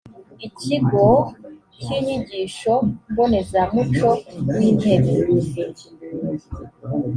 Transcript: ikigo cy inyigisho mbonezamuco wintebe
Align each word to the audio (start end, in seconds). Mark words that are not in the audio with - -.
ikigo 0.47 1.07
cy 1.81 1.89
inyigisho 1.97 2.73
mbonezamuco 3.11 4.09
wintebe 4.53 5.13